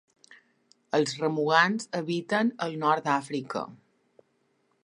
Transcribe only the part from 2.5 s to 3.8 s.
al nord d'Àfrica.